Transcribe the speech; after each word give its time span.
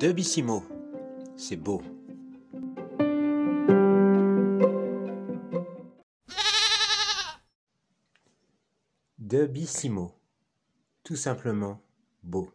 Debissimo, 0.00 0.64
c'est 1.36 1.56
beau. 1.56 1.82
Debissimo, 9.18 10.14
tout 11.04 11.16
simplement 11.16 11.82
beau. 12.22 12.50